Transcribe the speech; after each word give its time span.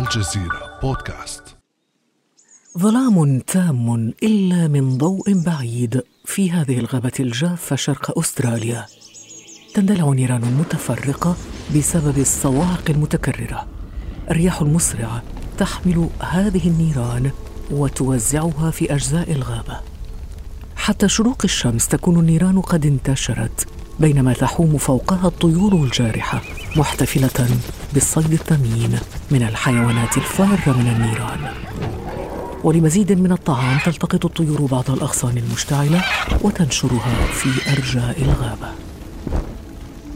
الجزيرة 0.00 0.78
بودكاست. 0.82 1.42
ظلام 2.78 3.38
تام 3.38 4.12
إلا 4.22 4.68
من 4.68 4.98
ضوء 4.98 5.42
بعيد 5.46 6.02
في 6.24 6.50
هذه 6.50 6.78
الغابة 6.78 7.12
الجافة 7.20 7.76
شرق 7.76 8.18
أستراليا. 8.18 8.86
تندلع 9.74 10.10
نيران 10.10 10.40
متفرقة 10.40 11.36
بسبب 11.76 12.18
الصواعق 12.18 12.90
المتكررة. 12.90 13.68
الرياح 14.30 14.60
المسرعة 14.60 15.22
تحمل 15.58 16.08
هذه 16.20 16.68
النيران 16.68 17.30
وتوزعها 17.70 18.70
في 18.70 18.94
أجزاء 18.94 19.32
الغابة. 19.32 19.80
حتى 20.76 21.08
شروق 21.08 21.42
الشمس 21.44 21.88
تكون 21.88 22.18
النيران 22.18 22.60
قد 22.60 22.86
انتشرت 22.86 23.68
بينما 24.00 24.32
تحوم 24.32 24.78
فوقها 24.78 25.28
الطيور 25.28 25.74
الجارحة. 25.74 26.42
محتفلة 26.76 27.48
بالصيد 27.94 28.32
الثمين 28.32 28.98
من 29.30 29.42
الحيوانات 29.42 30.16
الفارة 30.16 30.76
من 30.76 30.86
النيران. 30.86 31.54
ولمزيد 32.64 33.12
من 33.12 33.32
الطعام 33.32 33.78
تلتقط 33.84 34.24
الطيور 34.24 34.60
بعض 34.60 34.90
الأغصان 34.90 35.38
المشتعلة 35.38 36.04
وتنشرها 36.42 37.26
في 37.32 37.72
أرجاء 37.72 38.22
الغابة. 38.22 38.68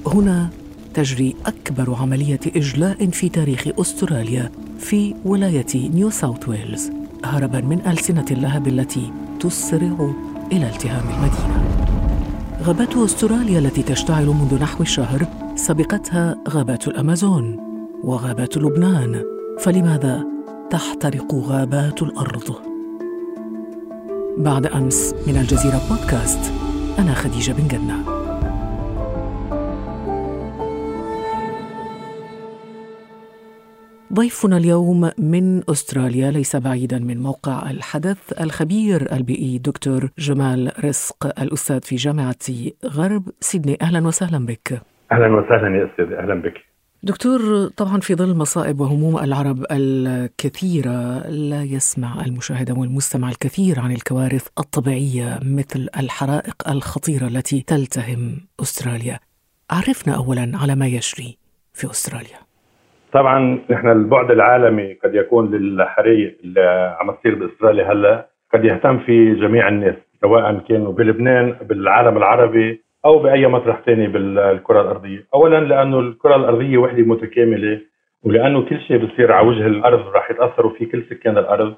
هنا 0.06 0.50
تجري 0.94 1.36
أكبر 1.46 1.94
عملية 1.94 2.40
إجلاء 2.46 3.10
في 3.10 3.28
تاريخ 3.28 3.68
أستراليا 3.80 4.50
في 4.78 5.14
ولاية 5.24 5.66
نيو 5.74 6.10
ساوث 6.10 6.48
ويلز 6.48 6.90
هربا 7.24 7.60
من 7.60 7.86
ألسنة 7.86 8.26
اللهب 8.30 8.68
التي 8.68 9.12
تسرع 9.40 10.10
إلى 10.52 10.68
التهام 10.68 11.08
المدينة. 11.08 11.64
غابات 12.62 12.96
أستراليا 12.96 13.58
التي 13.58 13.82
تشتعل 13.82 14.26
منذ 14.26 14.62
نحو 14.62 14.84
شهر 14.84 15.26
سبقتها 15.56 16.36
غابات 16.48 16.88
الأمازون 16.88 17.56
وغابات 18.04 18.56
لبنان 18.56 19.24
فلماذا 19.58 20.24
تحترق 20.70 21.34
غابات 21.34 22.02
الأرض؟ 22.02 22.54
بعد 24.38 24.66
أمس 24.66 25.14
من 25.26 25.36
الجزيرة 25.36 25.80
بودكاست 25.90 26.52
أنا 26.98 27.14
خديجة 27.14 27.52
بن 27.52 27.68
جنة 27.68 28.04
ضيفنا 34.12 34.56
اليوم 34.56 35.10
من 35.18 35.70
أستراليا 35.70 36.30
ليس 36.30 36.56
بعيدا 36.56 36.98
من 36.98 37.22
موقع 37.22 37.70
الحدث 37.70 38.18
الخبير 38.40 39.12
البيئي 39.12 39.58
دكتور 39.58 40.10
جمال 40.18 40.84
رزق 40.84 41.40
الأستاذ 41.40 41.80
في 41.80 41.96
جامعة 41.96 42.36
غرب 42.84 43.28
سيدني 43.40 43.78
أهلا 43.82 44.06
وسهلا 44.06 44.46
بك. 44.46 44.93
أهلا 45.14 45.36
وسهلا 45.36 45.76
يا 45.76 45.88
أستاذ 45.92 46.12
أهلا 46.12 46.34
بك. 46.34 46.54
دكتور 47.02 47.40
طبعا 47.76 48.00
في 48.00 48.14
ظل 48.14 48.36
مصائب 48.36 48.80
وهموم 48.80 49.18
العرب 49.18 49.58
الكثيرة 49.72 50.98
لا 51.50 51.62
يسمع 51.62 52.24
المشاهد 52.26 52.70
والمستمع 52.78 53.28
الكثير 53.28 53.80
عن 53.80 53.90
الكوارث 53.92 54.46
الطبيعية 54.58 55.38
مثل 55.58 55.88
الحرائق 56.00 56.68
الخطيرة 56.68 57.26
التي 57.26 57.60
تلتهم 57.60 58.20
أستراليا. 58.62 59.18
عرفنا 59.70 60.16
اولا 60.16 60.52
على 60.62 60.74
ما 60.74 60.86
يجري 60.86 61.38
في 61.72 61.84
أستراليا. 61.90 62.38
طبعا 63.12 63.58
نحن 63.70 63.88
البعد 63.88 64.30
العالمي 64.30 64.92
قد 65.04 65.14
يكون 65.14 65.50
للحريق 65.50 66.38
اللي 66.44 66.96
عم 67.00 67.10
تصير 67.10 67.34
بأستراليا 67.34 67.92
هلأ 67.92 68.28
قد 68.54 68.64
يهتم 68.64 68.98
في 68.98 69.34
جميع 69.34 69.68
الناس 69.68 69.94
سواء 70.20 70.58
كانوا 70.68 70.92
بلبنان 70.92 71.56
بالعالم 71.68 72.16
العربي 72.16 72.84
أو 73.04 73.18
بأي 73.18 73.46
مطرح 73.46 73.80
ثاني 73.86 74.06
بالكرة 74.06 74.80
الأرضية، 74.80 75.26
اولا 75.34 75.60
لأنه 75.60 76.00
الكرة 76.00 76.36
الأرضية 76.36 76.78
وحدة 76.78 77.02
متكاملة 77.02 77.80
ولأنه 78.24 78.62
كل 78.62 78.80
شيء 78.80 79.06
بصير 79.06 79.32
على 79.32 79.48
وجه 79.48 79.66
الأرض 79.66 80.08
راح 80.08 80.30
يتأثروا 80.30 80.72
فيه 80.72 80.90
كل 80.90 81.02
سكان 81.10 81.38
الأرض. 81.38 81.74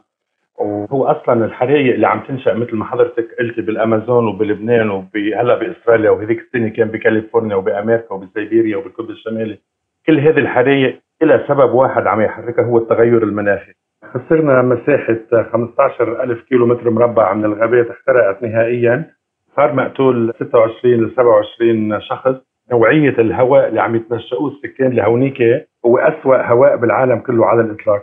وهو 0.59 1.05
أصلا 1.05 1.45
الحرائق 1.45 1.95
اللي 1.95 2.07
عم 2.07 2.21
تنشأ 2.21 2.55
مثل 2.55 2.77
ما 2.77 2.85
حضرتك 2.85 3.29
قلتي 3.39 3.63
بالأمازون 3.63 4.29
وبلبنان 4.29 4.91
وهلا 4.91 5.55
باستراليا 5.59 6.11
وهذيك 6.11 6.41
السنة 6.41 6.69
كان 6.69 6.89
بكاليفورنيا 6.89 7.57
وبأمريكا 7.57 8.15
وبسيبيريا 8.15 8.77
وبالقطب 8.77 9.11
الشمالي. 9.11 9.59
كل 10.07 10.19
هذه 10.19 10.39
الحرائق 10.39 11.01
إلى 11.23 11.45
سبب 11.49 11.75
واحد 11.75 12.07
عم 12.07 12.21
يحركها 12.21 12.65
هو 12.65 12.79
التغير 12.79 13.23
المناخي. 13.23 13.73
خسرنا 14.15 14.63
مساحة 14.63 15.19
15 15.53 16.23
ألف 16.23 16.43
كيلو 16.43 16.67
متر 16.67 16.91
مربع 16.91 17.33
من 17.35 17.45
الغابات 17.45 17.91
احترقت 17.91 18.43
نهائيا. 18.43 19.11
صار 19.57 19.75
مقتول 19.75 20.33
26 20.37 20.95
ل 20.95 21.13
27 21.17 22.01
شخص. 22.01 22.35
نوعية 22.73 23.19
الهواء 23.19 23.69
اللي 23.69 23.81
عم 23.81 23.97
يتنشأوه 23.97 24.51
السكان 24.53 24.93
لهونيك 24.93 25.39
هو 25.87 25.99
أسوأ 25.99 26.47
هواء 26.53 26.77
بالعالم 26.77 27.19
كله 27.19 27.47
على 27.47 27.61
الإطلاق. 27.61 28.03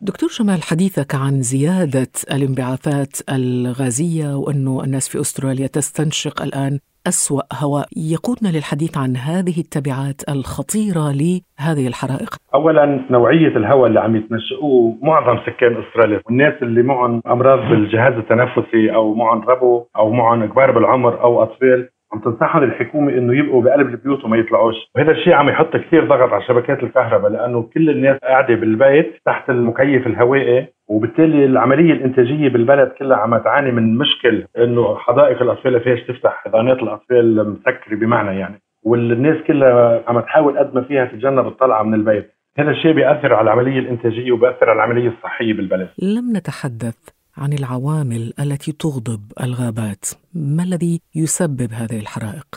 دكتور 0.00 0.28
جمال 0.28 0.62
حديثك 0.62 1.14
عن 1.14 1.42
زيادة 1.42 2.12
الانبعاثات 2.32 3.16
الغازية 3.32 4.36
وأنه 4.36 4.84
الناس 4.84 5.08
في 5.08 5.20
أستراليا 5.20 5.66
تستنشق 5.66 6.42
الآن 6.42 6.78
أسوأ 7.06 7.42
هواء 7.62 7.86
يقودنا 7.96 8.48
للحديث 8.48 8.98
عن 8.98 9.16
هذه 9.16 9.60
التبعات 9.60 10.20
الخطيرة 10.28 11.06
لهذه 11.20 11.86
الحرائق. 11.88 12.36
أولا 12.54 13.06
نوعية 13.10 13.56
الهواء 13.56 13.86
اللي 13.86 14.00
عم 14.00 14.16
يتنشئوه 14.16 14.96
معظم 15.02 15.38
سكان 15.46 15.82
أستراليا 15.82 16.20
والناس 16.26 16.62
اللي 16.62 16.82
معهم 16.82 17.22
أمراض 17.26 17.58
بالجهاز 17.58 18.12
التنفسي 18.12 18.94
أو 18.94 19.14
معهم 19.14 19.40
ربو 19.42 19.84
أو 19.96 20.12
معهم 20.12 20.46
كبار 20.46 20.70
بالعمر 20.70 21.22
أو 21.22 21.42
أطفال 21.42 21.88
عم 22.12 22.20
تنصحهم 22.20 22.62
الحكومة 22.62 23.12
إنه 23.12 23.38
يبقوا 23.38 23.62
بقلب 23.62 23.88
البيوت 23.88 24.24
وما 24.24 24.36
يطلعوش، 24.36 24.74
وهذا 24.94 25.10
الشيء 25.10 25.32
عم 25.32 25.48
يحط 25.48 25.76
كثير 25.76 26.04
ضغط 26.04 26.32
على 26.32 26.42
شبكات 26.42 26.82
الكهرباء 26.82 27.30
لأنه 27.30 27.62
كل 27.62 27.90
الناس 27.90 28.18
قاعدة 28.18 28.54
بالبيت 28.54 29.14
تحت 29.26 29.50
المكيف 29.50 30.06
الهوائي 30.06 30.66
وبالتالي 30.88 31.44
العملية 31.44 31.92
الإنتاجية 31.92 32.48
بالبلد 32.48 32.88
كلها 32.88 33.16
عم 33.16 33.38
تعاني 33.38 33.72
من 33.72 33.98
مشكل 33.98 34.44
إنه 34.58 34.96
حدائق 34.96 35.42
الأطفال 35.42 35.72
ما 35.72 35.78
فيهاش 35.78 36.00
تفتح 36.02 36.42
حضانات 36.44 36.82
الأطفال 36.82 37.50
مسكرة 37.50 37.96
بمعنى 37.96 38.38
يعني 38.38 38.60
والناس 38.82 39.36
كلها 39.46 40.02
عم 40.08 40.20
تحاول 40.20 40.58
قد 40.58 40.74
ما 40.74 40.82
فيها 40.82 41.04
تتجنب 41.04 41.46
الطلعة 41.46 41.82
من 41.82 41.94
البيت. 41.94 42.30
هذا 42.58 42.70
الشيء 42.70 42.92
بيأثر 42.92 43.34
على 43.34 43.44
العملية 43.44 43.78
الإنتاجية 43.78 44.32
وبيأثر 44.32 44.70
على 44.70 44.76
العملية 44.76 45.08
الصحية 45.08 45.54
بالبلد. 45.54 45.88
لم 46.02 46.36
نتحدث 46.36 47.19
عن 47.40 47.52
العوامل 47.52 48.22
التي 48.44 48.72
تغضب 48.72 49.22
الغابات. 49.44 50.04
ما 50.34 50.62
الذي 50.62 51.00
يسبب 51.14 51.70
هذه 51.80 51.98
الحرائق؟ 52.00 52.48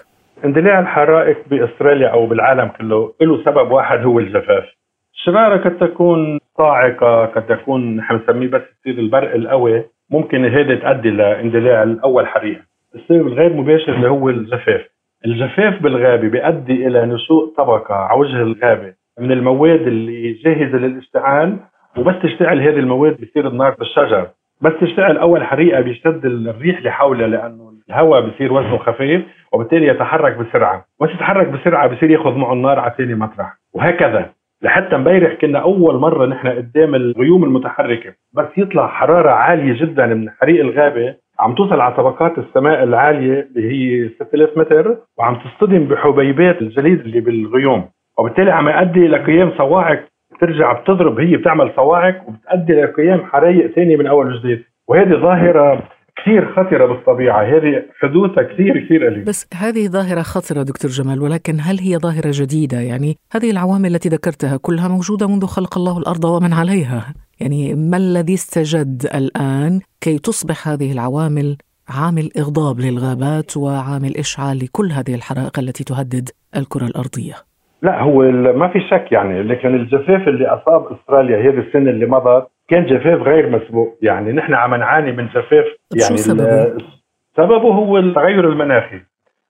اندلاع 0.46 0.80
الحرائق 0.80 1.38
بأستراليا 1.50 2.08
أو 2.08 2.26
بالعالم 2.28 2.68
كله 2.68 3.14
له 3.22 3.44
سبب 3.46 3.72
واحد 3.72 4.00
هو 4.00 4.20
الجفاف. 4.20 4.64
الشراره 5.14 5.58
قد 5.58 5.78
تكون 5.78 6.40
صاعقة 6.58 7.26
قد 7.26 7.48
تكون 7.48 7.96
نحن 7.96 8.18
بنسميه 8.18 8.48
بس 8.48 8.62
يصير 8.80 9.00
البرق 9.00 9.36
القوي 9.36 9.84
ممكن 10.10 10.46
هذا 10.46 10.76
تؤدي 10.76 11.10
لاندلاع 11.10 11.84
الأول 11.84 12.28
حريقه 12.28 12.62
السبب 12.96 13.28
الغير 13.28 13.54
مباشر 13.54 13.94
اللي 13.96 14.10
هو 14.10 14.30
الجفاف. 14.30 14.82
الجفاف 15.26 15.84
بالغابة 15.84 16.28
بيؤدي 16.28 16.88
إلى 16.88 17.06
نشوء 17.06 17.54
طبقة 17.58 17.96
على 17.96 18.20
وجه 18.20 18.42
الغابة. 18.42 18.94
من 19.20 19.32
المواد 19.32 19.82
اللي 19.82 20.34
جاهزة 20.34 20.78
للاشتعال 20.78 21.58
وبس 21.98 22.16
تشتعل 22.24 22.60
هذه 22.62 22.80
المواد 22.80 23.22
بصير 23.22 23.48
النار 23.48 23.76
بالشجر. 23.80 24.28
بس 24.64 24.74
تشتعل 24.82 25.18
أول 25.18 25.44
حريقة 25.44 25.82
بيشتد 25.82 26.26
الريح 26.26 26.78
اللي 26.78 26.92
حولها 26.92 27.28
لأنه 27.28 27.74
الهواء 27.90 28.22
بصير 28.22 28.54
وزنه 28.54 28.78
خفيف 28.78 29.22
وبالتالي 29.54 29.88
يتحرك 29.88 30.38
بسرعة، 30.38 30.86
بس 31.02 31.10
يتحرك 31.10 31.48
بسرعة؟ 31.48 31.88
بصير 31.88 32.12
ياخذ 32.12 32.36
معه 32.36 32.54
النار 32.54 32.80
على 32.80 32.94
ثاني 32.98 33.16
مطرح، 33.16 33.54
وهكذا. 33.74 34.30
لحتى 34.62 34.96
امبارح 34.96 35.34
كنا 35.34 35.60
أول 35.60 35.96
مرة 35.96 36.26
نحن 36.26 36.48
قدام 36.48 36.96
الغيوم 36.96 37.44
المتحركة، 37.44 38.14
بس 38.34 38.48
يطلع 38.58 38.88
حرارة 38.88 39.30
عالية 39.30 39.82
جدا 39.82 40.06
من 40.06 40.30
حريق 40.30 40.62
الغابة. 40.62 41.16
عم 41.40 41.56
توصل 41.56 41.82
على 41.82 41.96
طبقات 41.96 42.38
السماء 42.38 42.84
العالية 42.84 43.48
اللي 43.56 43.72
هي 43.72 44.10
6000 44.10 44.58
متر 44.58 44.98
وعم 45.18 45.36
تصطدم 45.36 45.84
بحبيبات 45.88 46.62
الجليد 46.62 47.00
اللي 47.00 47.20
بالغيوم، 47.20 47.86
وبالتالي 48.20 48.52
عم 48.52 48.70
يؤدي 48.70 49.06
إلى 49.06 49.18
قيام 49.18 49.52
صواعق 49.58 50.04
بترجع 50.44 50.74
بتضرب 50.74 51.20
هي 51.20 51.38
بتعمل 51.38 51.74
صواعق 51.76 52.16
وبتؤدي 52.28 52.74
لقيام 52.74 53.26
حرايق 53.26 53.76
ثانية 53.76 53.98
من 53.98 54.08
أول 54.08 54.34
وجديد 54.34 54.64
وهذه 54.88 55.22
ظاهرة 55.22 55.90
كثير 56.18 56.54
خطرة 56.56 56.86
بالطبيعة 56.86 57.44
هذه 57.44 57.84
حدوثها 58.00 58.44
كثير 58.44 58.86
كثير 58.86 59.06
قليل 59.06 59.24
بس 59.24 59.48
هذه 59.54 59.88
ظاهرة 59.88 60.22
خطرة 60.22 60.64
دكتور 60.64 60.92
جمال 60.92 61.22
ولكن 61.22 61.58
هل 61.62 61.80
هي 61.80 61.98
ظاهرة 61.98 62.30
جديدة؟ 62.32 62.80
يعني 62.80 63.18
هذه 63.32 63.52
العوامل 63.52 63.96
التي 63.96 64.10
ذكرتها 64.10 64.58
كلها 64.58 64.88
موجودة 64.88 65.28
منذ 65.28 65.46
خلق 65.46 65.78
الله 65.78 65.98
الأرض 65.98 66.26
ومن 66.26 66.54
عليها. 66.54 67.14
يعني 67.40 67.76
ما 67.76 67.98
الذي 67.98 68.34
استجد 68.34 69.08
الآن 69.16 69.80
كي 70.02 70.18
تصبح 70.18 70.68
هذه 70.68 70.92
العوامل 70.92 71.58
عامل 71.90 72.30
إغضاب 72.38 72.80
للغابات 72.80 73.58
وعامل 73.58 74.18
إشعال 74.18 74.58
لكل 74.58 74.92
هذه 74.92 75.16
الحرائق 75.16 75.60
التي 75.60 75.84
تهدد 75.84 76.30
الكرة 76.56 76.86
الأرضية؟ 76.86 77.36
لا 77.84 78.02
هو 78.02 78.22
ما 78.32 78.68
في 78.68 78.80
شك 78.80 79.12
يعني 79.12 79.44
لكن 79.44 79.76
الجفاف 79.76 80.28
اللي 80.28 80.48
أصاب 80.48 80.92
أستراليا 80.92 81.38
هذه 81.38 81.60
السنة 81.60 81.90
اللي 81.90 82.06
مضت 82.06 82.48
كان 82.70 82.86
جفاف 82.86 83.22
غير 83.22 83.50
مسبوق. 83.50 83.98
يعني 84.02 84.32
نحن 84.32 84.54
عم 84.54 84.76
نعاني 84.76 85.12
من 85.12 85.28
جفاف 85.28 85.66
يعني 85.96 86.18
سببه؟ 86.18 86.78
سببه 87.38 87.74
هو 87.74 87.98
التغير 87.98 88.50
المناخي. 88.50 89.00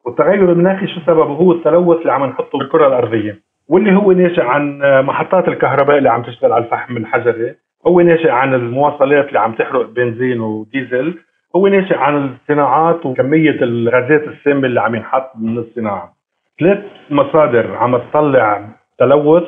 والتغير 0.05 0.51
المناخي 0.51 0.87
شو 0.87 0.99
سببه؟ 1.07 1.23
هو 1.23 1.51
التلوث 1.51 1.97
اللي 1.97 2.11
عم 2.11 2.25
نحطه 2.25 2.59
بالكرة 2.59 2.87
الأرضية. 2.87 3.39
واللي 3.67 3.95
هو 3.95 4.11
ناشئ 4.11 4.41
عن 4.41 4.79
محطات 5.05 5.47
الكهرباء 5.47 5.97
اللي 5.97 6.09
عم 6.09 6.23
تشتغل 6.23 6.51
على 6.51 6.63
الفحم 6.63 6.97
الحجري 6.97 7.55
هو 7.87 8.01
ناشئ 8.01 8.29
عن 8.29 8.53
المواصلات 8.53 9.27
اللي 9.27 9.39
عم 9.39 9.51
تحرق 9.53 9.89
بنزين 9.89 10.39
وديزل. 10.41 11.19
هو 11.55 11.67
ناشئ 11.67 11.97
عن 11.97 12.29
الصناعات 12.33 13.05
وكمية 13.05 13.57
الغازات 13.61 14.23
السامة 14.27 14.65
اللي 14.67 14.81
عم 14.81 14.95
ينحط 14.95 15.31
من 15.39 15.57
الصناعة. 15.57 16.22
ثلاث 16.63 16.83
مصادر 17.09 17.75
عم 17.75 17.97
تطلع 17.97 18.69
تلوث 18.99 19.43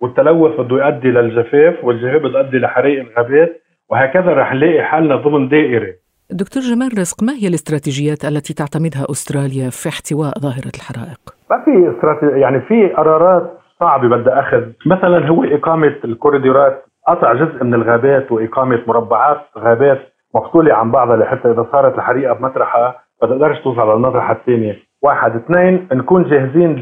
والتلوث 0.00 0.60
بده 0.60 0.76
يؤدي 0.76 1.08
للجفاف 1.08 1.84
والجفاف 1.84 2.22
بده 2.22 2.40
يؤدي 2.40 2.58
لحرائق 2.58 3.00
الغابات 3.00 3.62
وهكذا 3.90 4.34
رح 4.34 4.54
نلاقي 4.54 4.82
حالنا 4.82 5.16
ضمن 5.16 5.48
دائرة. 5.48 5.94
دكتور 6.30 6.62
جمال 6.62 6.98
رزق 6.98 7.22
ما 7.22 7.32
هي 7.32 7.48
الاستراتيجيات 7.48 8.24
التي 8.24 8.54
تعتمدها 8.54 9.04
أستراليا 9.10 9.70
في 9.70 9.88
احتواء 9.88 10.32
ظاهرة 10.38 10.72
الحرائق؟ 10.76 11.20
ما 11.50 11.64
في 11.64 11.96
استراتيجية 11.96 12.36
يعني 12.42 12.60
في 12.60 12.88
قرارات 12.88 13.58
صعبة 13.80 14.08
بدها 14.08 14.40
أخذ. 14.40 14.62
مثلا 14.86 15.28
هو 15.28 15.44
إقامة 15.44 15.94
الكوريدورات 16.04 16.84
قطع 17.08 17.32
جزء 17.34 17.64
من 17.64 17.74
الغابات 17.74 18.32
وإقامة 18.32 18.82
مربعات 18.86 19.40
غابات 19.58 19.98
مفصولة 20.34 20.74
عن 20.74 20.90
بعضها 20.90 21.16
لحتى 21.16 21.50
إذا 21.50 21.66
صارت 21.72 21.94
الحريقة 21.94 22.34
بمطرحها 22.34 22.94
ما 23.22 23.28
تقدرش 23.28 23.58
توصل 23.58 23.92
للمطرحة 23.92 24.32
الثانية. 24.32 24.87
واحد 25.02 25.36
اثنين 25.36 25.88
نكون 25.92 26.24
جاهزين 26.24 26.74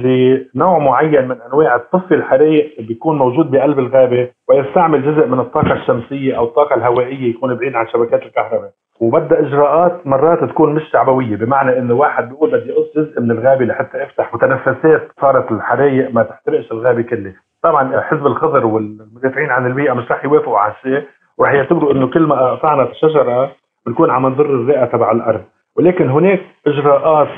لنوع 0.55 0.79
معين 0.79 1.29
من 1.29 1.37
أنواع 1.53 1.75
الطفي 1.77 2.15
الحريق 2.15 2.81
بيكون 2.81 3.19
موجود 3.19 3.51
بقلب 3.51 3.79
الغابة 3.79 4.29
ويستعمل 4.49 5.03
جزء 5.15 5.27
من 5.27 5.41
الطاقة 5.41 5.73
الشمسية 5.73 6.37
أو 6.39 6.45
الطاقة 6.45 6.75
الهوائية 6.75 7.31
يكون 7.31 7.55
بعيد 7.55 7.75
عن 7.75 7.87
شبكات 7.89 8.23
الكهرباء. 8.23 8.71
وبدها 9.01 9.41
إجراءات 9.41 10.07
مرات 10.07 10.45
تكون 10.45 10.75
مش 10.75 10.83
شعبوية 10.93 11.37
بمعنى 11.37 11.79
إنه 11.79 11.95
واحد 11.95 12.29
بيقول 12.29 12.51
بدي 12.51 12.73
أقص 12.73 12.97
جزء 12.97 13.21
من 13.21 13.31
الغابة 13.31 13.65
لحتى 13.65 14.03
افتح 14.05 14.35
متنفسات 14.35 15.09
صارت 15.21 15.53
الحرايق 15.53 16.11
ما 16.15 16.23
تحترقش 16.23 16.73
الغابة 16.73 17.03
كلها. 17.03 17.35
طبعا 17.63 18.01
حزب 18.01 18.27
الخضر 18.27 18.67
والمدافعين 18.67 19.51
عن 19.51 19.67
البيئة 19.67 19.93
مش 19.93 20.11
رح 20.11 20.25
يوافقوا 20.25 20.59
على 20.59 20.73
الشيء 20.73 21.03
وراح 21.39 21.53
يعتبروا 21.53 21.93
إنه 21.93 22.07
كل 22.11 22.23
ما 22.27 22.51
قطعنا 22.51 22.83
الشجرة 22.83 23.53
بنكون 23.87 24.11
عم 24.11 24.27
نضر 24.27 24.47
الرئة 24.47 24.85
تبع 24.85 25.13
الأرض. 25.13 25.43
ولكن 25.77 26.09
هناك 26.11 26.41
إجراءات 26.67 27.29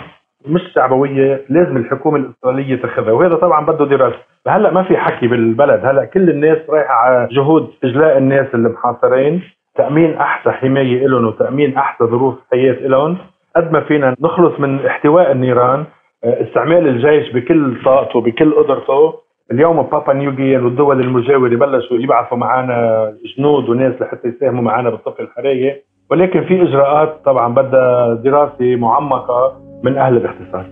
مش 0.47 0.61
شعبوية 0.75 1.45
لازم 1.49 1.77
الحكومة 1.77 2.17
الاستراليه 2.17 2.77
تاخذها. 2.77 3.13
وهذا 3.13 3.35
طبعا 3.35 3.67
بده 3.67 3.85
دراسة. 3.85 4.19
هلأ 4.49 4.71
ما 4.71 4.83
في 4.83 4.97
حكي 4.97 5.27
بالبلد. 5.29 5.85
هلأ 5.85 6.05
كل 6.05 6.31
الناس 6.31 6.59
رايحة 6.71 6.95
على 6.95 7.29
جهود 7.33 7.71
إجلاء 7.85 8.19
الناس 8.19 8.47
المحاصرين. 8.55 9.43
تأمين 9.77 10.15
أحسن 10.15 10.51
حماية 10.51 11.07
لهم 11.07 11.27
وتأمين 11.27 11.77
أحسن 11.77 12.07
ظروف 12.07 12.35
حياة 12.53 12.73
لهم 12.89 13.17
قد 13.57 13.73
ما 13.73 13.81
فينا 13.81 14.15
نخلص 14.21 14.61
من 14.61 14.87
احتواء 14.87 15.33
النيران. 15.33 15.85
آه، 16.25 16.43
استعمال 16.43 16.89
الجيش 16.89 17.33
بكل 17.33 17.83
طاقته 17.85 18.21
بكل 18.21 18.55
قدرته. 18.55 19.15
اليوم 19.53 19.83
بابا 19.83 20.13
نيوغيان 20.13 20.65
والدول 20.65 21.01
المجاورة 21.01 21.49
بلشوا 21.49 21.97
يبعثوا 21.97 22.39
معنا 22.39 23.13
جنود 23.39 23.69
وناس 23.69 24.03
لحتى 24.03 24.29
يساهموا 24.29 24.63
معنا 24.63 24.91
بالطفل 24.91 25.23
الحراري 25.23 25.83
ولكن 26.11 26.45
في 26.45 26.63
إجراءات 26.63 27.21
طبعا 27.25 27.55
بدها 27.55 28.15
دراسة 28.15 28.77
معمقة. 28.77 29.68
من 29.83 29.99
أهل 29.99 30.17
الاختصاص 30.17 30.67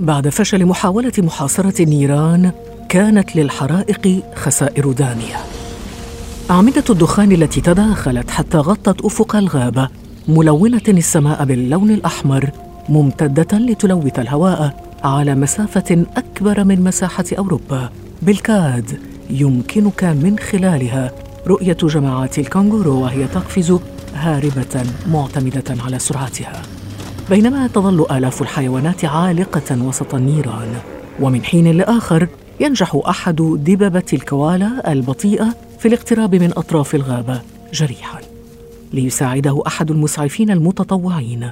بعد 0.00 0.28
فشل 0.28 0.66
محاولة 0.66 1.12
محاصرة 1.18 1.82
النيران 1.82 2.52
كانت 2.88 3.36
للحرائق 3.36 4.22
خسائر 4.34 4.92
داميه 4.92 5.36
أعمدة 6.50 6.84
الدخان 6.90 7.32
التي 7.32 7.60
تداخلت 7.60 8.30
حتى 8.30 8.58
غطت 8.58 9.04
أفق 9.04 9.36
الغابة 9.36 9.88
ملونة 10.28 10.82
السماء 10.88 11.44
باللون 11.44 11.90
الأحمر 11.90 12.50
ممتدة 12.88 13.58
لتلوث 13.58 14.18
الهواء 14.18 14.84
على 15.04 15.34
مسافة 15.34 16.06
أكبر 16.16 16.64
من 16.64 16.84
مساحة 16.84 17.24
أوروبا. 17.38 17.90
بالكاد 18.22 18.98
يمكنك 19.30 20.04
من 20.04 20.38
خلالها 20.38 21.12
رؤية 21.46 21.76
جماعات 21.82 22.38
الكانغورو 22.38 23.02
وهي 23.02 23.26
تقفز 23.26 23.78
هاربة 24.14 24.82
معتمدة 25.12 25.64
على 25.84 25.98
سرعتها. 25.98 26.62
بينما 27.30 27.66
تظل 27.66 28.06
آلاف 28.10 28.42
الحيوانات 28.42 29.04
عالقة 29.04 29.82
وسط 29.82 30.14
النيران 30.14 30.74
ومن 31.20 31.44
حين 31.44 31.76
لآخر 31.76 32.28
ينجح 32.60 33.00
أحد 33.08 33.36
دببه 33.36 34.04
الكوالا 34.12 34.92
البطيئة 34.92 35.54
في 35.78 35.88
الاقتراب 35.88 36.34
من 36.34 36.50
أطراف 36.56 36.94
الغابة 36.94 37.42
جريحا. 37.72 38.20
ليساعده 38.92 39.62
أحد 39.66 39.90
المسعفين 39.90 40.50
المتطوعين. 40.50 41.50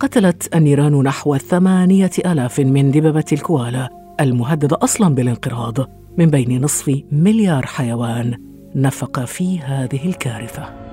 قتلت 0.00 0.54
النيران 0.54 1.02
نحو 1.02 1.36
ثمانية 1.36 2.10
آلاف 2.26 2.60
من 2.60 2.90
دببه 2.90 3.24
الكوالا 3.32 3.88
المهدده 4.20 4.78
أصلا 4.82 5.14
بالانقراض 5.14 5.76
من 6.18 6.26
بين 6.26 6.60
نصف 6.64 7.02
مليار 7.12 7.66
حيوان 7.66 8.34
نفق 8.74 9.24
في 9.24 9.60
هذه 9.60 10.08
الكارثة. 10.08 10.89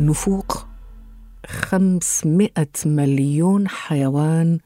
نفوق 0.00 0.52
500 1.46 2.48
مليون 2.86 3.68
حيوان 3.68 4.58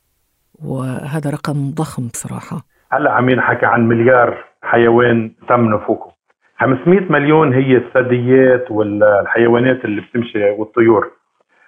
وهذا 0.65 1.31
رقم 1.31 1.71
ضخم 1.75 2.09
بصراحة. 2.09 2.57
هلا 2.93 3.13
عم 3.13 3.29
ينحكى 3.29 3.67
عن 3.67 3.89
مليار 3.89 4.45
حيوان 4.63 5.31
تم 5.49 5.75
نفوقه. 5.75 6.13
500 6.61 7.01
مليون 7.13 7.53
هي 7.55 7.77
الثدييات 7.77 8.71
والحيوانات 8.71 9.85
اللي 9.85 10.01
بتمشي 10.01 10.51
والطيور. 10.51 11.11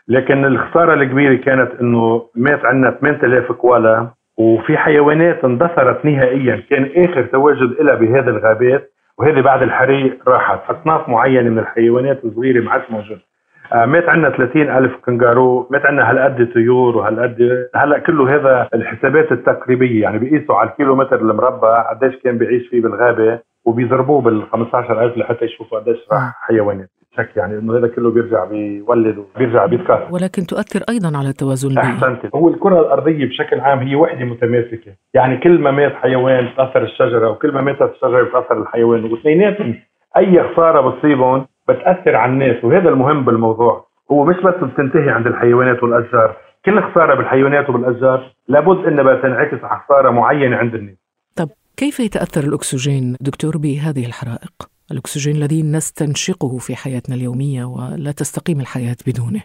لكن 0.08 0.44
الخسارة 0.44 0.94
الكبيرة 0.94 1.36
كانت 1.36 1.70
إنه 1.80 2.28
مات 2.34 2.64
عندنا 2.64 2.90
8000 3.00 3.52
كوالا 3.52 4.10
وفي 4.36 4.76
حيوانات 4.78 5.44
اندثرت 5.44 6.04
نهائيا. 6.04 6.62
كان 6.70 7.04
آخر 7.04 7.26
تواجد 7.26 7.80
لها 7.80 7.94
بهذه 7.94 8.28
الغابات 8.28 8.92
وهذه 9.18 9.40
بعد 9.40 9.62
الحريق 9.62 10.28
راحت. 10.28 10.60
أصناف 10.70 11.08
معينة 11.08 11.50
من 11.50 11.58
الحيوانات 11.58 12.24
الصغيرة 12.24 12.64
ما 12.64 12.70
عادش 12.72 12.90
موجودة. 12.90 13.28
مات 13.72 14.08
عندنا 14.08 14.30
30 14.30 14.62
ألف 14.62 14.92
كنغارو 15.04 15.68
مات 15.70 15.86
عندنا 15.86 16.10
هالقد 16.10 16.52
طيور 16.54 16.96
وهالقد 16.96 17.68
هلا 17.74 17.98
كله 17.98 18.34
هذا 18.34 18.68
الحسابات 18.74 19.32
التقريبية 19.32 20.02
يعني 20.02 20.18
بيقيسوا 20.18 20.54
على 20.54 20.70
الكيلومتر 20.70 21.20
المربع 21.20 21.90
قديش 21.90 22.16
كان 22.24 22.38
بيعيش 22.38 22.68
فيه 22.68 22.82
بالغابة 22.82 23.40
وبيضربوه 23.64 24.20
بال 24.20 24.42
15000 24.52 25.16
لحتى 25.16 25.44
يشوفوا 25.44 25.78
قديش 25.78 25.98
راح 26.12 26.32
حيوانات. 26.40 26.90
شك 27.16 27.36
يعني 27.36 27.58
إنه 27.58 27.78
هذا 27.78 27.88
كله 27.88 28.10
بيرجع 28.10 28.44
بيولد 28.44 29.18
وبيرجع 29.18 29.66
بيتكاثر. 29.66 30.08
ولكن 30.10 30.42
تؤثر 30.42 30.80
أيضا 30.88 31.18
على 31.18 31.28
التوازن 31.28 31.68
البيئي 31.68 31.86
أحسنت. 31.86 32.34
هو 32.34 32.48
الكرة 32.48 32.80
الأرضية 32.80 33.26
بشكل 33.26 33.60
عام 33.60 33.78
هي 33.78 33.94
وحدة 33.94 34.24
متماسكة. 34.24 34.92
يعني 35.14 35.36
كل 35.36 35.58
ما 35.58 35.70
مات 35.70 35.92
حيوان 35.94 36.48
بتأثر 36.48 36.82
الشجرة 36.82 37.30
وكل 37.30 37.52
ما 37.52 37.60
ماتت 37.60 37.82
الشجرة 37.94 38.22
بتأثر 38.22 38.62
الحيوان. 38.62 39.04
واثنيناتهم 39.04 39.74
أي 40.16 40.42
خسارة 40.42 40.90
بتصيبهم 40.90 41.46
بتاثر 41.68 42.16
على 42.16 42.32
الناس 42.32 42.64
وهذا 42.64 42.88
المهم 42.88 43.24
بالموضوع. 43.24 43.88
هو 44.10 44.24
مش 44.24 44.36
بس 44.36 44.54
بتنتهي 44.54 45.10
عند 45.10 45.26
الحيوانات 45.26 45.82
والاشجار 45.82 46.36
كل 46.64 46.82
خسارة 46.82 47.14
بالحيوانات 47.14 47.70
وبالاشجار 47.70 48.32
لابد 48.48 48.86
إنها 48.86 49.14
بتنعكس 49.14 49.64
على 49.64 49.80
خسارة 49.80 50.10
معينة 50.10 50.56
عند 50.56 50.74
الناس. 50.74 50.96
طب 51.36 51.48
كيف 51.76 52.00
يتأثر 52.00 52.44
الأكسجين 52.48 53.16
دكتور 53.20 53.56
بهذه 53.56 54.06
الحرائق؟ 54.06 54.52
الأكسجين 54.92 55.36
الذي 55.36 55.62
نستنشقه 55.62 56.58
في 56.58 56.76
حياتنا 56.76 57.14
اليومية 57.14 57.64
ولا 57.64 58.12
تستقيم 58.12 58.60
الحياة 58.60 58.96
بدونه؟ 59.06 59.42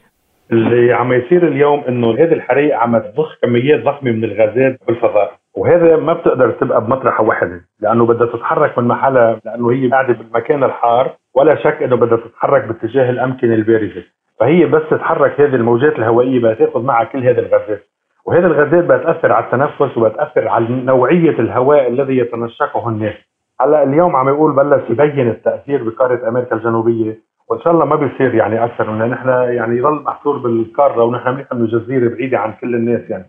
اللي 0.52 0.94
عم 0.94 1.14
يصير 1.14 1.48
اليوم 1.48 1.80
إنه 1.80 2.12
هذه 2.12 2.34
الحرائق 2.34 2.76
عم 2.76 2.98
تضخ 2.98 3.38
كميات 3.42 3.84
ضخمة 3.84 4.12
من 4.12 4.24
الغازات 4.24 4.80
بالفضاء. 4.88 5.40
وهذا 5.64 5.98
ما 5.98 6.14
بتقدر 6.14 6.52
تبقى 6.52 6.82
بمطرحه 6.86 7.24
واحدة 7.24 7.62
لأنه 7.80 8.06
بدها 8.06 8.28
تتحرك 8.28 8.78
من 8.78 8.88
محلها 8.88 9.40
لأنه 9.46 9.72
هي 9.72 9.90
قاعدة 9.90 10.14
بالمكان 10.14 10.64
الحار 10.64 11.12
ولا 11.36 11.56
شك 11.56 11.84
إنه 11.84 11.96
بدها 11.96 12.18
تتحرك 12.18 12.64
باتجاه 12.64 13.10
الأمكنة 13.10 13.54
البارده 13.54 14.04
فهي 14.40 14.66
بس 14.66 14.82
تتحرك 14.92 15.42
هذه 15.42 15.56
الموجات 15.56 16.00
الهوائية 16.00 16.40
بدها 16.40 16.54
تأخذ 16.54 16.82
معها 16.84 17.04
كل 17.04 17.24
هذه 17.28 17.40
الغازات. 17.40 17.84
وهذه 18.26 18.46
الغازات 18.46 18.84
بتاثر 18.84 19.32
على 19.32 19.46
التنفس 19.46 19.98
وبتاثر 19.98 20.48
على 20.48 20.66
نوعية 20.70 21.40
الهواء 21.40 21.88
الذي 21.88 22.18
يتنشقه 22.18 22.90
الناس. 22.90 23.16
هلأ 23.62 23.84
اليوم 23.84 24.16
عم 24.16 24.28
يقول 24.30 24.56
بلش 24.56 24.90
يبين 24.90 25.30
التأثير 25.30 25.90
بقارة 25.90 26.28
أمريكا 26.30 26.56
الجنوبية. 26.56 27.20
وإن 27.50 27.60
شاء 27.62 27.74
الله 27.74 27.86
ما 27.86 27.96
بيصير 27.96 28.36
يعني 28.36 28.66
أكثر 28.66 28.92
من 28.92 29.10
نحن 29.10 29.30
يعني 29.30 29.78
يضل 29.78 30.04
محصور 30.04 30.38
بالقارة 30.38 31.04
ونحن 31.04 31.30
منيح 31.30 31.48
إنه 31.54 31.66
جزيره 31.68 32.10
بعيدة 32.10 32.40
عن 32.40 32.54
كل 32.62 32.76
الناس 32.76 33.10
يعني. 33.10 33.26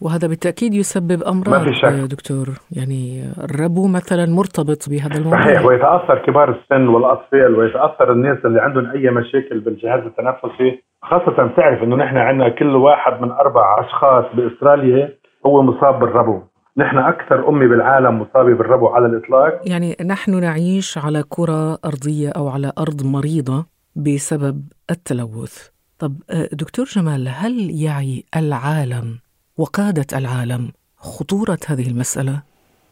وهذا 0.00 0.28
بالتأكيد 0.28 0.74
يسبب 0.74 1.22
أمراض 1.22 1.48
ما 1.48 1.64
في 1.64 1.74
شك. 1.74 2.10
دكتور. 2.10 2.48
يعني 2.72 3.24
الربو 3.44 3.86
مثلا 3.86 4.26
مرتبط 4.26 4.88
بهذا 4.88 5.18
الموضوع. 5.18 5.40
صحيح. 5.40 5.64
ويتأثر 5.64 6.22
كبار 6.26 6.50
السن 6.50 6.88
والأطفال 6.88 7.54
ويتأثر 7.54 8.12
الناس 8.12 8.38
اللي 8.44 8.60
عندهم 8.60 8.86
أي 8.90 9.10
مشاكل 9.10 9.60
بالجهاز 9.60 10.00
التنفسي. 10.00 10.82
خاصة 11.02 11.44
بتعرف 11.44 11.82
إنه 11.82 11.96
نحن 11.96 12.16
عندنا 12.16 12.48
كل 12.48 12.76
واحد 12.76 13.22
من 13.22 13.30
أربع 13.30 13.86
أشخاص 13.86 14.24
بأستراليا 14.36 15.14
هو 15.46 15.62
مصاب 15.62 16.00
بالربو. 16.00 16.42
نحن 16.76 16.98
أكثر 16.98 17.48
أمة 17.48 17.66
بالعالم 17.66 18.20
مصابة 18.20 18.54
بالربو 18.54 18.88
على 18.88 19.06
الإطلاق. 19.06 19.60
يعني 19.64 19.96
نحن 20.06 20.40
نعيش 20.40 20.98
على 20.98 21.24
كرة 21.28 21.78
أرضية 21.84 22.30
أو 22.36 22.48
على 22.48 22.72
أرض 22.78 23.06
مريضة 23.06 23.66
بسبب 23.96 24.62
التلوث. 24.90 25.68
طب 25.98 26.12
دكتور 26.52 26.84
جمال 26.86 27.28
هل 27.28 27.70
يعي 27.70 28.24
العالم 28.36 29.18
وقادة 29.58 30.18
العالم 30.18 30.68
خطورة 30.96 31.58
هذه 31.68 31.88
المسألة؟ 31.88 32.42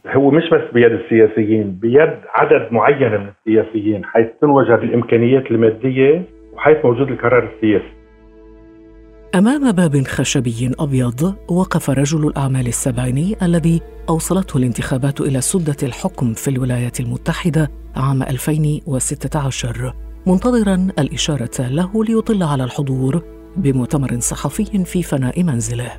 هو 0.07 0.31
مش 0.31 0.43
بس 0.53 0.75
بيد 0.75 0.93
السياسيين 0.93 1.71
بيد 1.71 2.15
عدد 2.35 2.73
معين 2.73 3.21
من 3.21 3.29
السياسيين 3.29 4.05
حيث 4.05 4.27
تنوجد 4.41 4.79
الإمكانيات 4.83 5.51
المادية 5.51 6.23
وحيث 6.53 6.85
موجود 6.85 7.09
القرار 7.09 7.51
السياسي 7.55 7.97
أمام 9.35 9.73
باب 9.73 10.07
خشبي 10.07 10.71
أبيض 10.79 11.35
وقف 11.51 11.91
رجل 11.91 12.27
الأعمال 12.27 12.67
السبعيني 12.67 13.37
الذي 13.43 13.81
أوصلته 14.09 14.57
الانتخابات 14.57 15.21
إلى 15.21 15.41
سدة 15.41 15.77
الحكم 15.83 16.33
في 16.33 16.49
الولايات 16.49 17.01
المتحدة 17.01 17.71
عام 17.97 18.23
2016 18.23 19.95
منتظرا 20.27 20.89
الإشارة 20.99 21.69
له 21.71 22.05
ليطل 22.05 22.43
على 22.43 22.65
الحضور 22.65 23.23
بمؤتمر 23.57 24.21
صحفي 24.21 24.85
في 24.85 25.03
فناء 25.03 25.43
منزله 25.43 25.93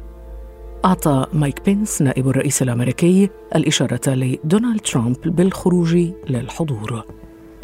أعطى 0.86 1.28
مايك 1.34 1.66
بينس 1.66 2.02
نائب 2.02 2.30
الرئيس 2.30 2.62
الأمريكي 2.62 3.30
الإشارة 3.56 4.10
لدونالد 4.10 4.80
ترامب 4.82 5.36
بالخروج 5.36 5.96
للحضور. 6.30 7.04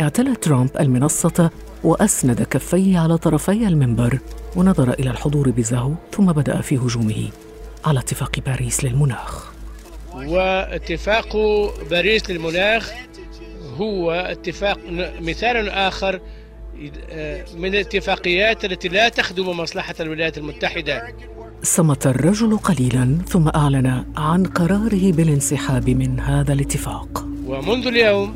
اعتلى 0.01 0.35
ترامب 0.35 0.69
المنصة 0.79 1.49
وأسند 1.83 2.43
كفيه 2.43 2.99
على 2.99 3.17
طرفي 3.17 3.67
المنبر 3.67 4.19
ونظر 4.55 4.93
إلى 4.93 5.09
الحضور 5.09 5.49
بزهو 5.49 5.91
ثم 6.11 6.31
بدأ 6.31 6.61
في 6.61 6.77
هجومه. 6.77 7.29
على 7.85 7.99
اتفاق 7.99 8.39
باريس 8.39 8.83
للمناخ. 8.83 9.53
واتفاق 10.15 11.37
باريس 11.89 12.29
للمناخ 12.29 12.91
هو 13.77 14.11
اتفاق 14.11 14.79
مثال 15.21 15.69
آخر 15.69 16.19
من 17.55 17.65
الاتفاقيات 17.65 18.65
التي 18.65 18.87
لا 18.87 19.09
تخدم 19.09 19.49
مصلحة 19.49 19.95
الولايات 19.99 20.37
المتحدة. 20.37 21.15
صمت 21.63 22.07
الرجل 22.07 22.57
قليلا 22.57 23.17
ثم 23.27 23.47
أعلن 23.47 24.05
عن 24.17 24.45
قراره 24.45 25.11
بالانسحاب 25.11 25.89
من 25.89 26.19
هذا 26.19 26.53
الاتفاق 26.53 27.27
ومنذ 27.45 27.87
اليوم 27.87 28.35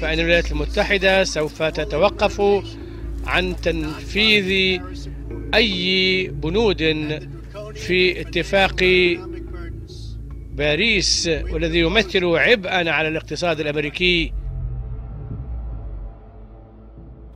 فإن 0.00 0.20
الولايات 0.20 0.52
المتحدة 0.52 1.24
سوف 1.24 1.62
تتوقف 1.62 2.40
عن 3.26 3.56
تنفيذ 3.56 4.80
أي 5.54 6.28
بنود 6.28 6.82
في 7.74 8.20
اتفاق 8.20 8.84
باريس 10.54 11.30
والذي 11.50 11.78
يمثل 11.78 12.24
عبئا 12.24 12.90
على 12.90 13.08
الاقتصاد 13.08 13.60
الأمريكي 13.60 14.32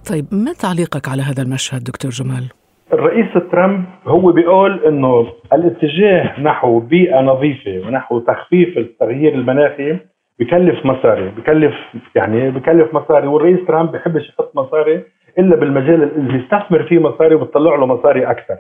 طيب 0.07 0.27
ما 0.35 0.53
تعليقك 0.53 1.09
على 1.09 1.23
هذا 1.23 1.43
المشهد 1.43 1.85
دكتور 1.85 2.11
جمال؟ 2.11 2.49
الرئيس 2.99 3.27
ترامب 3.53 3.85
هو 4.07 4.33
بيقول 4.33 4.85
إنه 4.85 5.27
الاتجاه 5.53 6.41
نحو 6.41 6.81
بيئة 6.81 7.21
نظيفة 7.21 7.87
ونحو 7.87 8.19
تخفيف 8.19 8.79
التغيير 8.79 9.35
المناخي 9.35 9.99
بكلف 10.39 10.87
مصاري 10.87 11.29
بكلف 11.29 11.75
يعني 12.15 12.51
بكلف 12.51 12.95
مصاري 12.95 13.27
والرئيس 13.27 13.67
ترامب 13.67 13.93
بيحبش 13.93 14.29
يحط 14.29 14.57
مصاري 14.57 15.03
إلا 15.39 15.57
بالمجال 15.57 16.03
اللي 16.03 16.39
يستثمر 16.39 16.83
فيه 16.83 16.99
مصاري 16.99 17.35
وبتطلع 17.35 17.77
له 17.77 17.87
مصاري 17.87 18.31
أكثر. 18.31 18.57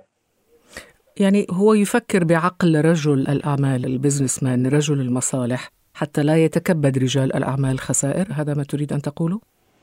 يعني 1.20 1.46
هو 1.60 1.74
يفكر 1.74 2.24
بعقل 2.24 2.82
رجل 2.84 3.20
الأعمال 3.20 3.84
ال 3.84 3.91
business 3.91 4.42
man 4.42 4.66
رجل 4.66 5.00
المصالح 5.00 5.68
حتى 5.94 6.22
لا 6.22 6.36
يتكبد 6.36 6.98
رجال 6.98 7.36
الأعمال 7.36 7.78
خسائر 7.78 8.26
هذا 8.38 8.54
ما 8.54 8.62
تريد 8.62 8.92
أن 8.92 8.98
تقوله؟ 8.98 9.40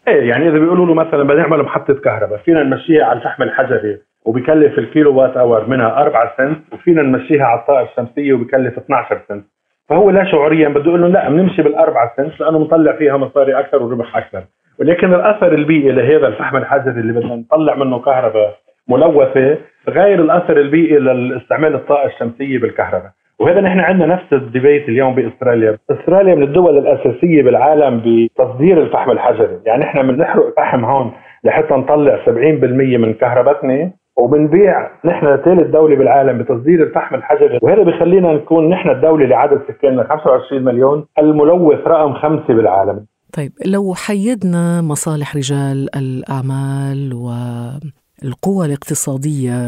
إيه 0.08 0.30
يعني 0.30 0.50
إذا 0.50 0.60
بيقولوا 0.60 0.86
له 0.86 0.94
مثلا 0.94 1.24
بدنا 1.24 1.42
نعمل 1.42 1.64
محطة 1.64 1.94
كهرباء 1.94 2.38
فينا 2.38 2.64
نمشيها 2.64 3.04
على 3.06 3.20
الفحم 3.20 3.44
الحجري. 3.44 4.00
وبكلف 4.26 4.80
الكيلو 4.80 5.16
وات 5.16 5.38
hour 5.38 5.68
منها 5.68 6.02
4 6.02 6.34
سنت 6.38 6.74
وفينا 6.74 7.02
نمشيها 7.02 7.46
على 7.46 7.60
الطاقه 7.60 7.84
الشمسية 7.84 8.34
وبكلف 8.34 8.78
12 8.78 9.22
سنت. 9.28 9.46
فهو 9.90 10.10
لا 10.10 10.24
شعوريا 10.24 10.70
بده 10.70 10.86
يقول 10.86 11.02
له 11.02 11.08
لا 11.08 11.30
بنمشي 11.30 11.62
بالأربع 11.62 12.12
سنت 12.18 12.40
لأنه 12.40 12.60
مطلع 12.60 12.92
فيها 12.92 13.18
مصاري 13.18 13.60
أكثر 13.60 13.84
وربح 13.84 14.18
أكثر. 14.18 14.44
ولكن 14.80 15.14
الأثر 15.14 15.54
البيئي 15.54 15.92
لهذا 15.92 16.28
الفحم 16.28 16.58
الحجري 16.58 17.00
اللي 17.00 17.14
بدنا 17.14 17.36
نطلع 17.36 17.76
منه 17.76 18.00
كهرباء 18.00 18.58
ملوثة 18.90 19.58
غير 19.90 20.20
الأثر 20.22 20.58
البيئي 20.58 21.00
لاستعمال 21.00 21.76
الطاقه 21.76 22.06
الشمسية 22.06 22.60
بالكهرباء. 22.60 23.12
وهذا 23.40 23.62
نحن 23.62 23.80
عندنا 23.80 24.06
نفس 24.06 24.34
الديبيت 24.34 24.90
اليوم 24.90 25.16
بأستراليا، 25.16 25.78
أستراليا 25.92 26.36
من 26.36 26.44
الدول 26.44 26.78
الأساسية 26.78 27.44
بالعالم 27.44 28.02
بتصدير 28.06 28.82
الفحم 28.82 29.12
الحجري، 29.12 29.60
يعني 29.66 29.84
إحنا 29.84 30.02
بنحرق 30.02 30.54
فحم 30.58 30.86
هون 30.86 31.12
لحتى 31.44 31.74
نطلع 31.74 32.20
70% 32.26 32.98
من 32.98 33.14
كهربتنا. 33.14 33.92
وبنبيع 34.18 34.90
نحن 35.06 35.38
ثالث 35.46 35.68
دولة 35.72 35.96
بالعالم 35.96 36.38
بتصدير 36.38 36.84
الفحم 36.84 37.16
الحجري. 37.16 37.60
وهذا 37.62 37.84
بخلينا 37.84 38.34
نكون 38.34 38.70
نحن 38.70 38.90
الدولة 38.90 39.24
اللي 39.24 39.36
عدد 39.36 39.62
سكاننا 39.68 40.04
25 40.04 40.64
مليون 40.64 41.06
الملوث 41.20 41.88
رقم 41.88 42.14
خمسة 42.14 42.54
بالعالم. 42.54 43.06
طيب 43.38 43.52
لو 43.66 43.94
حيدنا 43.94 44.82
مصالح 44.82 45.36
رجال 45.36 45.90
الأعمال 45.96 47.14
والقوى 47.14 48.66
الاقتصادية 48.66 49.60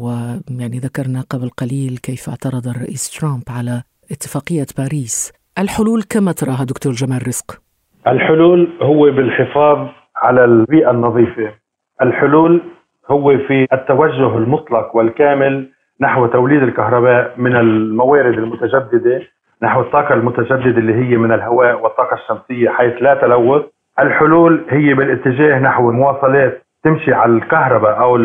ويعني 0.00 0.78
ذكرنا 0.78 1.20
قبل 1.30 1.48
قليل 1.48 1.98
كيف 2.02 2.28
اعترض 2.28 2.66
الرئيس 2.68 3.18
ترامب 3.20 3.42
على 3.48 3.82
اتفاقية 4.10 4.66
باريس 4.78 5.32
الحلول 5.58 6.02
كما 6.02 6.32
تراها 6.32 6.64
دكتور 6.64 6.92
جمال 6.92 7.28
رزق؟ 7.28 7.60
الحلول 8.06 8.68
هو 8.82 9.02
بالحفاظ 9.02 9.88
على 10.16 10.44
البيئة 10.44 10.90
النظيفة. 10.90 11.52
الحلول 12.02 12.62
هو 13.10 13.38
في 13.38 13.66
التوجه 13.72 14.36
المطلق 14.36 14.96
والكامل 14.96 15.68
نحو 16.00 16.26
توليد 16.26 16.62
الكهرباء 16.62 17.34
من 17.36 17.56
الموارد 17.56 18.38
المتجددة 18.38 19.22
نحو 19.62 19.80
الطاقة 19.80 20.14
المتجددة 20.14 20.78
اللي 20.78 20.94
هي 20.94 21.16
من 21.16 21.32
الهواء 21.32 21.82
والطاقة 21.82 22.14
الشمسية 22.14 22.70
حيث 22.70 23.02
لا 23.02 23.14
تلوث. 23.14 23.62
الحلول 24.00 24.64
هي 24.70 24.94
بالاتجاه 24.94 25.58
نحو 25.58 25.90
مواصلات 25.92 26.62
تمشي 26.84 27.14
على 27.14 27.32
الكهرباء 27.32 28.00
أو 28.00 28.16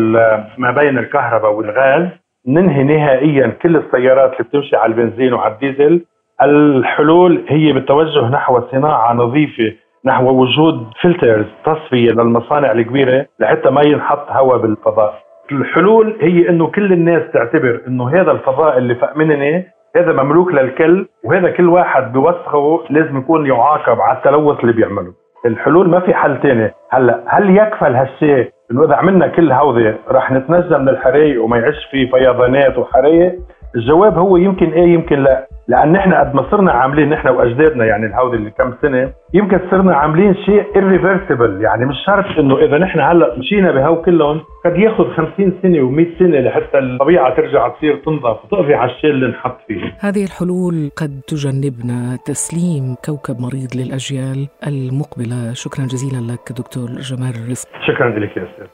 ما 0.58 0.70
بين 0.80 0.98
الكهرباء 0.98 1.52
والغاز. 1.52 2.08
ننهي 2.48 2.82
نهائيا 2.82 3.46
كل 3.62 3.76
السيارات 3.76 4.32
اللي 4.32 4.44
بتمشي 4.44 4.76
على 4.76 4.92
البنزين 4.92 5.32
وعلى 5.32 5.54
الديزل. 5.54 6.04
الحلول 6.42 7.44
هي 7.48 7.72
بالتوجه 7.72 8.28
نحو 8.30 8.60
صناعة 8.70 9.14
نظيفة 9.14 9.72
نحو 10.04 10.30
وجود 10.30 10.86
filters 11.02 11.44
تصفية 11.64 12.10
للمصانع 12.10 12.72
الكبيرة 12.72 13.26
لحتى 13.40 13.70
ما 13.70 13.82
ينحط 13.86 14.30
هواء 14.30 14.58
بالفضاء. 14.58 15.14
الحلول 15.52 16.16
هي 16.20 16.48
إنه 16.48 16.66
كل 16.66 16.92
الناس 16.92 17.22
تعتبر 17.32 17.80
إنه 17.88 18.08
هذا 18.08 18.30
الفضاء 18.32 18.78
اللي 18.78 18.94
فوق 18.94 19.16
مننا 19.16 19.62
هذا 19.96 20.22
مملوك 20.22 20.54
للكل 20.54 21.06
وهذا 21.24 21.50
كل 21.50 21.68
واحد 21.68 22.12
بوسخه 22.12 22.80
لازم 22.90 23.18
يكون 23.18 23.46
يعاقب 23.46 24.00
على 24.00 24.18
التلوث 24.18 24.60
اللي 24.60 24.72
بيعمله. 24.72 25.12
الحلول 25.46 25.88
ما 25.88 26.00
في 26.00 26.14
حل 26.14 26.40
تاني. 26.40 26.70
هلأ 26.90 27.22
هل 27.26 27.56
يكفل 27.56 27.94
هالشيء 27.94 28.50
إنه 28.70 28.84
إذا 28.84 28.94
عملنا 28.94 29.26
كل 29.26 29.52
هودي 29.52 29.94
رح 30.10 30.32
نتنجى 30.32 30.78
من 30.78 30.88
الحريق 30.88 31.44
وما 31.44 31.58
يعيش 31.58 31.76
في 31.90 32.06
فيضانات 32.06 32.78
وحريق؟ 32.78 33.34
الجواب 33.76 34.18
هو 34.18 34.36
يمكن 34.36 34.70
إيه 34.72 34.94
يمكن 34.94 35.18
لأ. 35.22 35.46
لأن 35.68 35.92
نحن 35.92 36.14
قد 36.14 36.34
ما 36.34 36.50
صرنا 36.50 36.72
عاملين 36.72 37.08
نحن 37.10 37.28
وأجدادنا 37.28 37.84
يعني 37.84 38.06
الهودي 38.06 38.36
اللي 38.36 38.50
كم 38.50 38.74
سنة 38.82 39.12
يمكن 39.34 39.60
صرنا 39.70 39.94
عاملين 39.96 40.34
شيء 40.34 40.64
irreversible. 40.74 41.62
يعني 41.62 41.86
مش 41.86 41.96
شرط 42.06 42.38
إنه 42.38 42.58
إذا 42.58 42.78
نحن 42.78 43.00
هلأ 43.00 43.38
مشينا 43.38 43.72
بهو 43.72 44.02
كلهم 44.02 44.40
قد 44.64 44.76
ياخذ 44.76 45.10
50 45.10 45.52
سنة 45.62 45.78
و100 45.78 46.18
سنة 46.18 46.40
لحتى 46.40 46.78
الطبيعة 46.78 47.36
ترجع 47.36 47.68
تصير 47.68 47.96
تنظف 47.96 48.44
وتقضي 48.44 48.74
على 48.74 48.90
الشيء 48.90 49.10
اللي 49.10 49.26
نحط 49.26 49.58
فيه. 49.68 49.94
هذه 50.00 50.24
الحلول 50.24 50.90
قد 50.96 51.20
تجنبنا 51.28 52.18
تسليم 52.24 52.94
كوكب 53.04 53.40
مريض 53.40 53.76
للأجيال 53.76 54.48
المقبلة. 54.66 55.52
شكرا 55.52 55.84
جزيلا 55.84 56.32
لك 56.32 56.52
دكتور 56.58 56.86
جمال 56.86 57.50
رزق. 57.50 57.68
شكرا 57.86 58.08
لك 58.08 58.36
يا 58.36 58.42
أستاذ. 58.42 58.66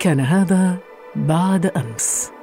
كان 0.00 0.20
هذا 0.20 0.76
بعد 1.16 1.66
أمس. 1.66 2.41